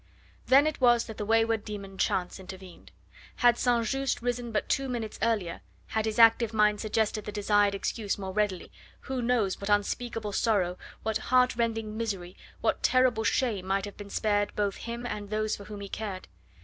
[0.47, 2.89] Then it was that the wayward demon Chance intervened.
[3.35, 3.85] Had St.
[3.85, 8.33] Just risen but two minutes earlier, had his active mind suggested the desired excuse more
[8.33, 14.09] readily, who knows what unspeakable sorrow, what heartrending misery, what terrible shame might have been
[14.09, 16.27] spared both him and those for whom he cared?